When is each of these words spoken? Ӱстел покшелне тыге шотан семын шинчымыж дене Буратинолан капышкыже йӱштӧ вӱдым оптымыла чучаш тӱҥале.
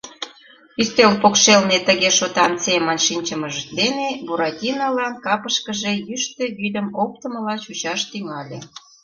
Ӱстел 0.81 1.11
покшелне 1.21 1.77
тыге 1.87 2.09
шотан 2.17 2.53
семын 2.65 2.97
шинчымыж 3.05 3.55
дене 3.77 4.09
Буратинолан 4.25 5.13
капышкыже 5.25 5.91
йӱштӧ 6.07 6.43
вӱдым 6.57 6.87
оптымыла 7.03 7.55
чучаш 7.63 8.01
тӱҥале. 8.11 8.57